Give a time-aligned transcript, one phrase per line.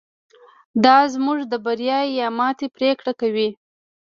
[0.83, 3.49] دا زموږ د بریا یا ماتې پرېکړه کوي.